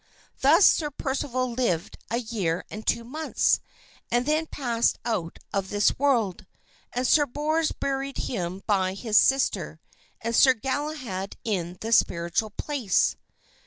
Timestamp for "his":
8.95-9.15